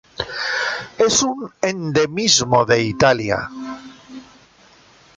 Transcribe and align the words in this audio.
Es 0.97 1.21
un 1.21 1.51
endemismo 1.61 2.65
de 2.65 2.81
Italia. 2.81 3.47